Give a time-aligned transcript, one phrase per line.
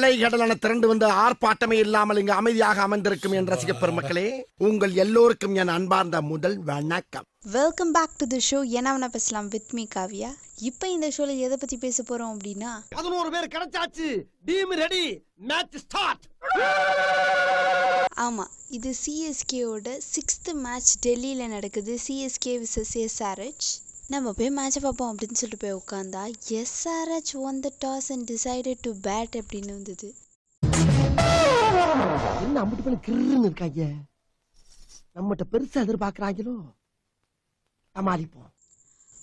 [0.00, 6.22] கடலான திரண்டு வந்து ஆர்ப்பாட்டமே இல்லாமல் இங்கு அமைதியாக அமர்ந்திருக்கும் என் ரசிக பெருமக்களே உங்கள் எல்லோருக்கும் என் அன்பார்ந்த
[6.22, 7.24] முதல் வணக்கம்.
[7.50, 10.30] Welcome back to the show என்ன வேணா பேசலாம் வித் மீ காவ்யா.
[10.60, 14.08] இப்போ இந்த ஷோவில் எதை பற்றி பேச போகிறோம் அப்படின்னா பதினோரு பேர் கிடைச்சாச்சு.
[14.44, 16.24] டீம் ரெடி மேட்ச் ஸ்டார்ட்
[18.14, 21.98] ஆமாம் இது சிஎஸ்கேவோட சிக்ஸ்த்து மேட்ச் டெல்லியில் நடக்குது.
[22.08, 23.70] சிஎஸ்கே விசஸ் எஸ்ஆர்ஹெச்
[24.08, 26.22] நம்ம போய் மேட்சை பார்ப்போம் அப்படின்னு சொல்லிட்டு போய் உட்காந்தா
[26.60, 30.08] SRH won the toss and decided to bat அப்படின்னு வந்தது.
[32.44, 33.86] என்ன அம்பிட்டு பண்ணி கிருன்னு இருக்காங்க
[35.14, 36.54] நம்மகிட்ட பெருசா எதிர்பார்க்கறாங்களோ?
[37.96, 38.50] சமாளிப்போம்.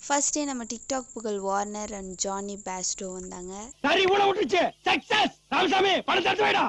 [0.04, 3.54] ஃபர்ஸ்டே நம்ம டிக்டாக் புகழ் வார்னர் அண்ட் ஜானி பேஸ்டோ வந்தாங்க.
[3.82, 4.64] சரி ஊட விட்டுருச்சு.
[4.88, 6.66] சக்சஸ் ராமசாமி பணத்தை எடுத்து வைடா.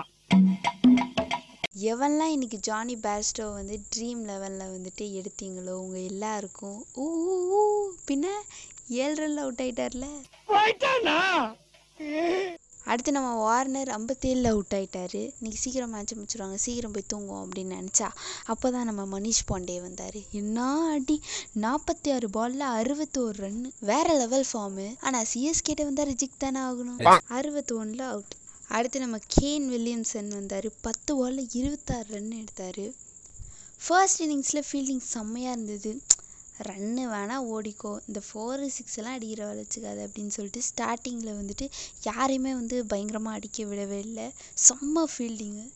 [1.74, 7.06] எவன்லாம் இன்னைக்கு ஜானி பேஸ்டோ வந்து ட்ரீம் லெவலில் வந்துட்டு எடுத்தீங்களோ உங்கள் எல்லாருக்கும் ஊ
[8.08, 8.26] பின்ன
[9.04, 10.08] ஏழு ரன்ல அவுட் ஆயிட்டார்ல
[12.92, 15.22] அடுத்து நம்ம வார்னர் ஐம்பத்தேழில் அவுட் ஆயிட்டாரு.
[15.38, 16.58] இன்னைக்கு சீக்கிரம் மேட்ச் முடிச்சிருவாங்க.
[16.64, 18.08] சீக்கிரம் போய் தூங்குவோம் அப்படின்னு நினச்சா
[18.54, 20.20] அப்போ தான் நம்ம மனிஷ் பாண்டே வந்தார்.
[20.42, 21.18] என்ன அடி?
[21.66, 27.02] நாற்பத்தி ஆறு பாலில் அறுபத்தோரு ரன்னு வேற லெவல் ஃபார்மு ஆனால் சிஎஸ்கேட்ட வந்தால் ரிஜெக்ட் தானே ஆகணும்.
[27.40, 28.36] அறுபத்தொன்னில் அவுட்
[28.78, 30.68] அடுத்து நம்ம கேன் வில்லியம்சன் வந்தார்.
[30.86, 32.84] பத்து பாலில் இருபத்தாறு ரன் எடுத்தார்.
[33.86, 35.92] ஃபர்ஸ்ட் இன்னிங்ஸில் ஃபீல்டிங் செம்மையாக இருந்தது.
[36.68, 37.92] ரன்னு வேணால் ஓடிக்கோ.
[38.08, 41.68] இந்த ஃபோரு சிக்ஸ் எல்லாம் அடிக்கிற வேலை அப்படின்னு சொல்லிட்டு ஸ்டார்டிங்கில் வந்துட்டு
[42.10, 44.28] யாரையுமே வந்து பயங்கரமாக அடிக்க விடவே இல்லை.
[44.68, 45.68] செம்ம ஃபீல்டிங்கு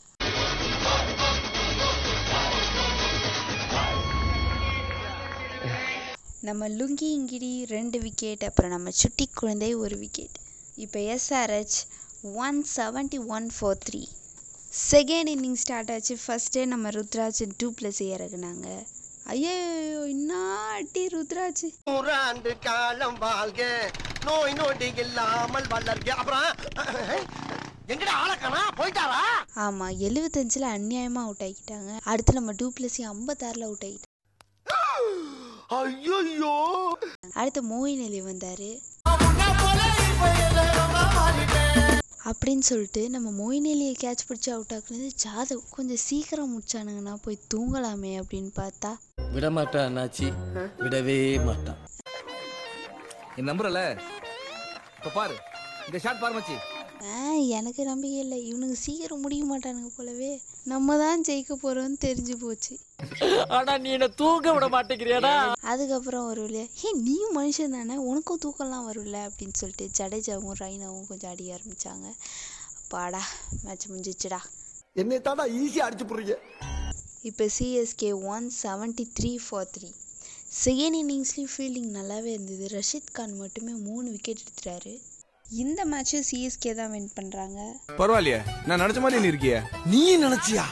[6.48, 10.36] நம்ம லுங்கி இங்கிடி ரெண்டு விக்கெட் அப்புறம் நம்ம சுட்டி குழந்தை ஒரு விக்கெட்
[10.84, 11.78] இப்போ SRH
[12.46, 14.02] one seventy one four three
[14.74, 18.68] second inning start ஆச்சு ஃபர்ஸ்டே நம்ம ருத்ராஜ் டூ ப்ளஸ் இறக்குனாங்க
[19.34, 19.54] ஐயோ
[20.14, 20.32] என்ன
[20.74, 21.64] அடி ருத்ராஜ்?
[21.90, 23.92] நூறாண்டு காலம் வாழ்க.
[24.26, 26.10] நோய் நொடி இல்லாமல் வளர்க.
[26.10, 26.50] அப்புறம்
[27.94, 29.24] எங்கடா ஆளக்கானா போயிட்டாரா?
[29.66, 31.92] ஆமாம் எழுபத்தஞ்சில் அநியாயமாக அவுட் ஆகிட்டாங்க.
[32.04, 34.12] அடுத்து நம்ம டூ ப்ளஸ் ஐம்பத்தாறில் அவுட் ஆகிட்டாங்க.
[35.68, 36.54] ஐயோ
[37.34, 38.70] அடுத்து மோயின் அலி வந்தார்.
[42.26, 45.64] அப்படின்னு சொல்லிட்டு நம்ம மோயின் அலியை கேட்ச் பிடிச்சி அவுட் ஆக்குனது ஜாதவ்.
[45.70, 48.98] கொஞ்சம் சீக்கிரம் முடிச்சானுங்கன்னா போய் தூங்கலாமே அப்படின்னு பார்த்தா.
[49.34, 50.34] விட மாட்டான் அண்ணாச்சி.
[50.78, 51.78] விடவே மாட்டான்.
[53.36, 54.00] என் நம்புறல
[54.98, 55.36] இப்ப பாரு.
[55.86, 56.75] இந்த ஷாட் பாரு மச்சி.
[57.58, 58.38] எனக்கு நம்பிக்கை இல்லை.
[58.52, 60.42] இவனுங்க சீக்கிரம் முடிக்க மாட்டானுங்க போலவே.
[60.64, 62.80] நம்ம தான் ஜெயிக்க போகிறோம்னு தெரிஞ்சு போச்சு.
[63.48, 65.34] ஆனா நீ என்ன தூங்க விட மாட்டேங்கிறியாடா.
[65.72, 67.96] அதுக்கப்புறம் ஒரு வழியா ஹே நீயும் மனுஷன் தானே?
[67.96, 72.08] உனக்கும் தூக்கம்லாம் வரும்ல அப்படின்னு சொல்லிட்டு ஜடேஜாவும் ரைனாவும் கொஞ்சம் அடிக்க ஆரம்பிச்சாங்க.
[72.88, 73.22] பாடா
[73.64, 74.42] மேட்ச் முடிஞ்சிச்சுடா
[74.94, 76.36] என்னை தாண்டா ஈஸியா அடிச்சு போடுறீங்க.
[77.30, 79.90] இப்போ CSK one seventy three for three
[80.66, 82.66] second இன்னிங்ஸ்லேயும் fielding நல்லாவே இருந்தது.
[82.78, 84.94] ரஷீத் கான் மட்டுமே மூணு விக்கெட் எடுத்துட்டாரு.
[85.50, 87.60] இந்த மேட்ச்சும் சிஎஸ்கே தான் வின் பண்ணுறாங்க
[87.98, 88.40] பரவாயில்லையே.
[88.66, 89.62] நான் நினைச்ச மாதிரி நீ இருக்கியே.
[89.86, 90.66] நீ நினைச்சியா?